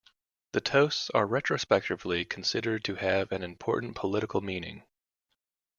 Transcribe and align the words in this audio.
The 0.53 0.61
toasts 0.61 1.11
are 1.11 1.27
retrospectively 1.27 2.25
considered 2.25 2.83
to 2.85 2.95
have 2.95 3.31
an 3.31 3.43
important 3.43 3.95
political 3.95 4.41
meaning. 4.41 4.81